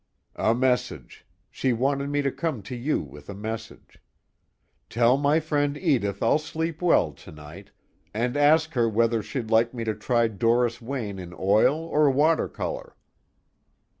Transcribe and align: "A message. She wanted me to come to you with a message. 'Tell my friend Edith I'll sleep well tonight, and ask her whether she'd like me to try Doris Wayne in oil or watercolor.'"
"A 0.37 0.55
message. 0.55 1.27
She 1.51 1.73
wanted 1.73 2.09
me 2.09 2.23
to 2.23 2.31
come 2.31 2.63
to 2.63 2.75
you 2.75 3.01
with 3.01 3.29
a 3.29 3.35
message. 3.35 3.99
'Tell 4.89 5.15
my 5.15 5.39
friend 5.39 5.77
Edith 5.77 6.23
I'll 6.23 6.39
sleep 6.39 6.81
well 6.81 7.11
tonight, 7.11 7.69
and 8.11 8.35
ask 8.35 8.73
her 8.73 8.89
whether 8.89 9.21
she'd 9.21 9.51
like 9.51 9.75
me 9.75 9.83
to 9.83 9.93
try 9.93 10.27
Doris 10.27 10.81
Wayne 10.81 11.19
in 11.19 11.35
oil 11.37 11.77
or 11.85 12.09
watercolor.'" 12.09 12.95